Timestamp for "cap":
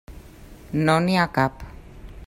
1.37-1.65